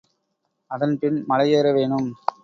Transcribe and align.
அதன் 0.71 0.95
பின் 0.99 1.23
மலை 1.27 1.51
ஏற 1.51 1.67
வேணும். 1.71 2.07